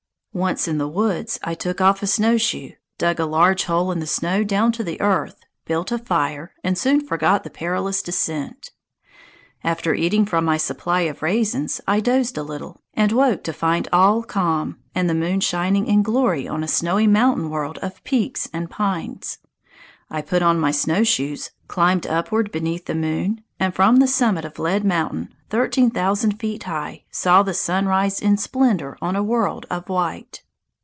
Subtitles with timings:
[0.33, 4.07] Once in the woods, I took off a snowshoe, dug a large hole in the
[4.07, 5.35] snow down to the earth,
[5.65, 8.71] built a fire, and soon forgot the perilous descent.
[9.61, 13.89] After eating from my supply of raisins, I dozed a little, and woke to find
[13.91, 18.49] all calm and the moon shining in glory on a snowy mountain world of peaks
[18.53, 19.37] and pines.
[20.09, 24.59] I put on my snowshoes, climbed upward beneath the moon, and from the summit of
[24.59, 29.65] Lead Mountain, thirteen thousand feet high, saw the sun rise in splendor on a world
[29.69, 30.41] of white.